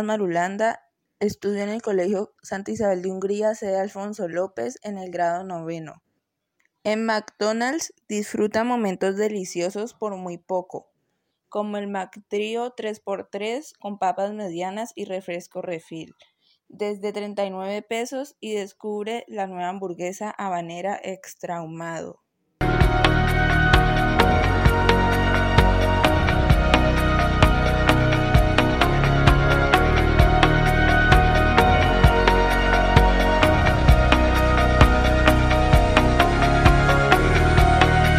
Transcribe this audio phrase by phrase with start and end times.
[0.00, 0.88] Marulanda,
[1.20, 6.02] estudió en el Colegio Santa Isabel de Hungría, sede Alfonso López, en el grado noveno.
[6.82, 10.90] En McDonald's disfruta momentos deliciosos por muy poco,
[11.50, 16.14] como el McTrio 3x3 con papas medianas y refresco refil.
[16.68, 22.22] desde 39 pesos y descubre la nueva hamburguesa habanera extra ahumado.